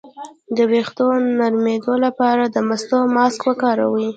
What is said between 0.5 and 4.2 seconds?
د ویښتو د نرمیدو لپاره د مستو ماسک وکاروئ